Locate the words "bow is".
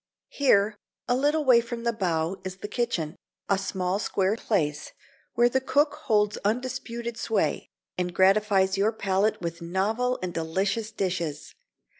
1.93-2.55